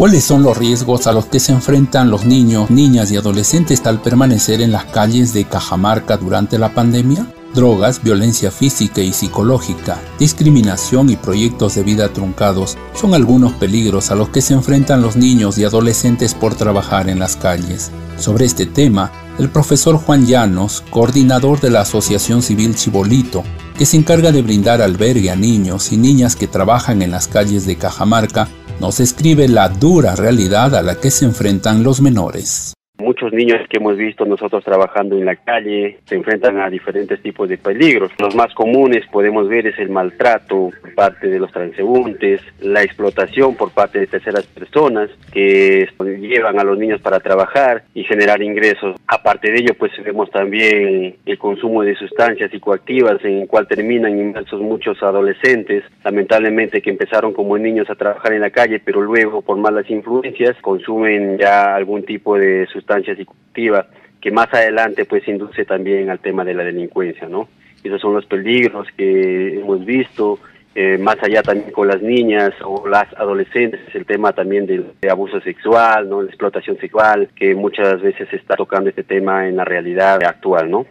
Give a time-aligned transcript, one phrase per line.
[0.00, 4.00] ¿Cuáles son los riesgos a los que se enfrentan los niños, niñas y adolescentes al
[4.00, 7.26] permanecer en las calles de Cajamarca durante la pandemia?
[7.54, 14.14] Drogas, violencia física y psicológica, discriminación y proyectos de vida truncados son algunos peligros a
[14.14, 17.90] los que se enfrentan los niños y adolescentes por trabajar en las calles.
[18.16, 23.44] Sobre este tema, el profesor Juan Llanos, coordinador de la Asociación Civil Chibolito,
[23.76, 27.66] que se encarga de brindar albergue a niños y niñas que trabajan en las calles
[27.66, 28.48] de Cajamarca,
[28.80, 32.74] nos escribe la dura realidad a la que se enfrentan los menores.
[33.00, 37.48] Muchos niños que hemos visto nosotros trabajando en la calle se enfrentan a diferentes tipos
[37.48, 38.12] de peligros.
[38.18, 43.56] Los más comunes podemos ver es el maltrato por parte de los transeúntes, la explotación
[43.56, 45.88] por parte de terceras personas que
[46.20, 48.96] llevan a los niños para trabajar y generar ingresos.
[49.06, 54.18] Aparte de ello, pues vemos también el consumo de sustancias psicoactivas en el cual terminan
[54.18, 59.40] inmersos muchos adolescentes, lamentablemente que empezaron como niños a trabajar en la calle, pero luego
[59.40, 63.86] por malas influencias consumen ya algún tipo de sustancia sustancia psicoactiva
[64.20, 67.48] que más adelante pues induce también al tema de la delincuencia, ¿no?
[67.82, 70.38] Esos son los peligros que hemos visto,
[70.74, 75.10] eh, más allá también con las niñas o las adolescentes, el tema también del de
[75.10, 76.20] abuso sexual, ¿no?
[76.20, 80.70] La explotación sexual, que muchas veces se está tocando este tema en la realidad actual,
[80.70, 80.84] ¿no?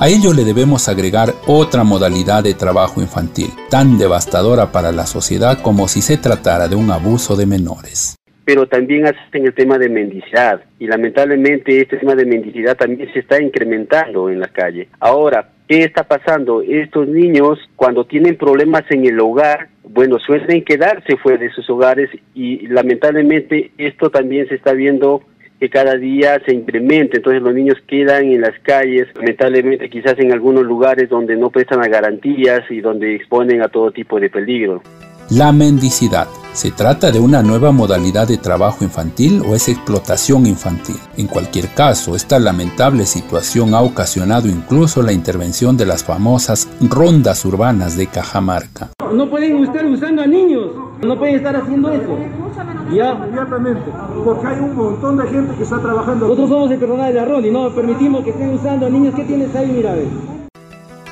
[0.00, 5.62] A ello le debemos agregar otra modalidad de trabajo infantil, tan devastadora para la sociedad
[5.62, 8.16] como si se tratara de un abuso de menores
[8.46, 13.18] pero también hacen el tema de mendicidad y lamentablemente este tema de mendicidad también se
[13.18, 14.88] está incrementando en la calle.
[15.00, 16.62] Ahora, ¿qué está pasando?
[16.62, 22.08] Estos niños cuando tienen problemas en el hogar, bueno, suelen quedarse fuera de sus hogares
[22.34, 25.22] y lamentablemente esto también se está viendo
[25.58, 30.30] que cada día se incrementa, entonces los niños quedan en las calles, lamentablemente quizás en
[30.30, 34.82] algunos lugares donde no prestan las garantías y donde exponen a todo tipo de peligro.
[35.30, 36.28] La mendicidad.
[36.56, 40.96] ¿Se trata de una nueva modalidad de trabajo infantil o es explotación infantil?
[41.18, 47.44] En cualquier caso, esta lamentable situación ha ocasionado incluso la intervención de las famosas rondas
[47.44, 48.88] urbanas de Cajamarca.
[49.12, 50.68] No pueden estar usando a niños,
[51.02, 52.18] no pueden estar haciendo eso.
[52.90, 53.12] Ya.
[53.12, 53.92] Inmediatamente,
[54.24, 56.26] porque hay un montón de gente que está trabajando.
[56.26, 59.14] Nosotros somos el personal de la ronda y no permitimos que estén usando a niños.
[59.14, 59.94] ¿Qué tienes ahí, mira?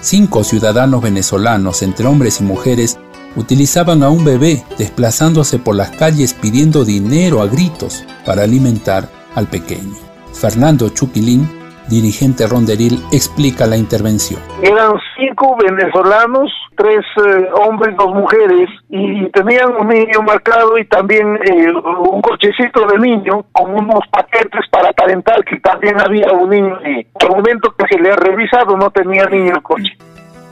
[0.01, 2.99] Cinco ciudadanos venezolanos, entre hombres y mujeres,
[3.37, 9.47] utilizaban a un bebé desplazándose por las calles pidiendo dinero a gritos para alimentar al
[9.47, 9.95] pequeño.
[10.33, 11.49] Fernando Chuquilín,
[11.89, 14.41] dirigente ronderil, explica la intervención.
[14.63, 21.39] Eran cinco venezolanos, tres eh, hombres, dos mujeres, y tenían un niño marcado y también
[21.45, 26.79] eh, un cochecito de niño con unos paquetes para calentar, que también había un niño.
[27.21, 29.97] Al momento que se le ha revisado no tenía niño el coche.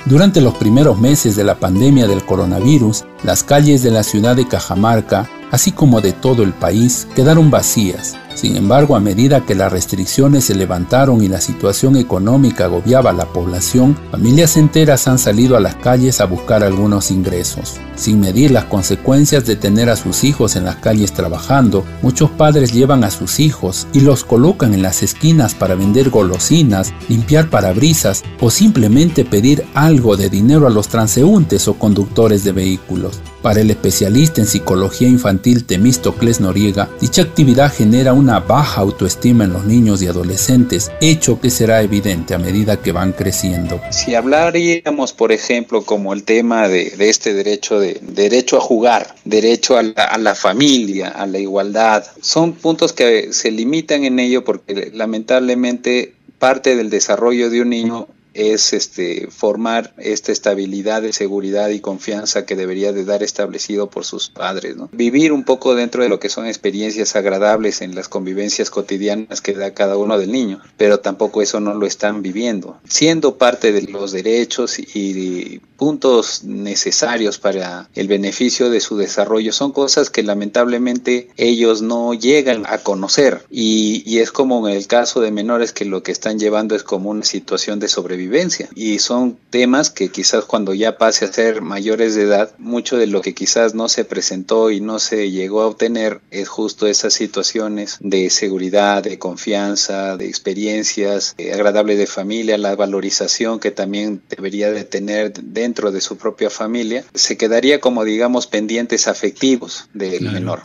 [0.04, 4.46] Durante los primeros meses de la pandemia del coronavirus, las calles de la ciudad de
[4.46, 9.70] Cajamarca, así como de todo el país, quedaron vacías sin embargo, a medida que las
[9.70, 15.56] restricciones se levantaron y la situación económica agobiaba a la población, familias enteras han salido
[15.56, 17.76] a las calles a buscar algunos ingresos.
[17.94, 22.72] Sin medir las consecuencias de tener a sus hijos en las calles trabajando, muchos padres
[22.72, 28.22] llevan a sus hijos y los colocan en las esquinas para vender golosinas, limpiar parabrisas
[28.40, 33.11] o simplemente pedir algo de dinero a los transeúntes o conductores de vehículos.
[33.42, 39.52] Para el especialista en psicología infantil Temístocles Noriega, dicha actividad genera una baja autoestima en
[39.52, 43.80] los niños y adolescentes, hecho que será evidente a medida que van creciendo.
[43.90, 49.76] Si hablaríamos, por ejemplo, como el tema de, este derecho de derecho a jugar, derecho
[49.76, 54.44] a la, a la familia, a la igualdad, son puntos que se limitan en ello
[54.44, 61.68] porque lamentablemente parte del desarrollo de un niño es este formar esta estabilidad de seguridad
[61.68, 64.88] y confianza que debería de dar establecido por sus padres, ¿no?
[64.92, 69.54] Vivir un poco dentro de lo que son experiencias agradables en las convivencias cotidianas que
[69.54, 72.80] da cada uno del niño, pero tampoco eso no lo están viviendo.
[72.88, 79.52] Siendo parte de los derechos y puntos necesarios para el beneficio de su desarrollo.
[79.52, 83.44] Son cosas que lamentablemente ellos no llegan a conocer.
[83.50, 86.84] Y, y es como en el caso de menores que lo que están llevando es
[86.84, 88.68] como una situación de sobrevivencia.
[88.76, 93.08] Y son temas que quizás cuando ya pase a ser mayores de edad, mucho de
[93.08, 97.12] lo que quizás no se presentó y no se llegó a obtener es justo esas
[97.12, 104.22] situaciones de seguridad, de confianza, de experiencias eh, agradables de familia, la valorización que también
[104.30, 110.30] debería de tener dentro de su propia familia, se quedaría como digamos pendientes afectivos del
[110.30, 110.60] menor.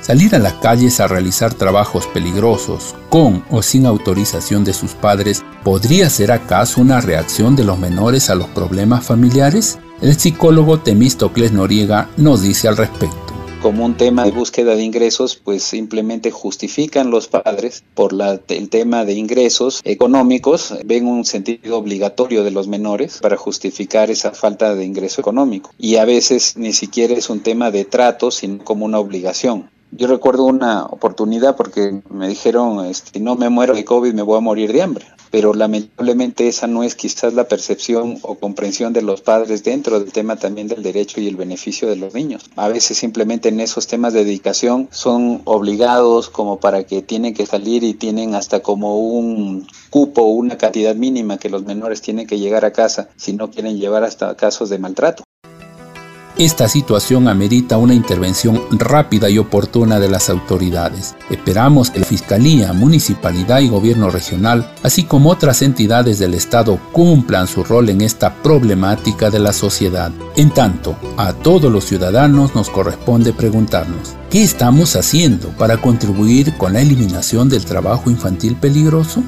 [0.00, 5.44] Salir a las calles a realizar trabajos peligrosos, con o sin autorización de sus padres,
[5.64, 9.78] ¿podría ser acaso una reacción de los menores a los problemas familiares?
[10.00, 13.27] El psicólogo Temístocles Noriega nos dice al respecto.
[13.62, 18.68] Como un tema de búsqueda de ingresos, pues simplemente justifican los padres por la, el
[18.68, 24.74] tema de ingresos económicos, ven un sentido obligatorio de los menores para justificar esa falta
[24.74, 25.70] de ingreso económico.
[25.78, 29.70] Y a veces ni siquiera es un tema de trato, sino como una obligación.
[29.90, 34.36] Yo recuerdo una oportunidad porque me dijeron, este, no me muero de COVID, me voy
[34.36, 35.06] a morir de hambre.
[35.30, 40.12] Pero lamentablemente esa no es quizás la percepción o comprensión de los padres dentro del
[40.12, 42.44] tema también del derecho y el beneficio de los niños.
[42.56, 47.46] A veces simplemente en esos temas de dedicación son obligados como para que tienen que
[47.46, 52.38] salir y tienen hasta como un cupo, una cantidad mínima que los menores tienen que
[52.38, 55.27] llegar a casa si no quieren llevar hasta casos de maltrato.
[56.38, 61.16] Esta situación amerita una intervención rápida y oportuna de las autoridades.
[61.30, 67.48] Esperamos que la Fiscalía, Municipalidad y Gobierno Regional, así como otras entidades del Estado, cumplan
[67.48, 70.12] su rol en esta problemática de la sociedad.
[70.36, 76.74] En tanto, a todos los ciudadanos nos corresponde preguntarnos, ¿qué estamos haciendo para contribuir con
[76.74, 79.24] la eliminación del trabajo infantil peligroso?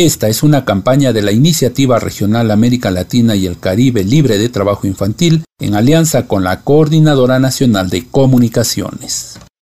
[0.00, 4.48] Esta es una campaña de la Iniciativa Regional América Latina y el Caribe Libre de
[4.48, 9.38] Trabajo Infantil en alianza con la Coordinadora Nacional de Comunicaciones.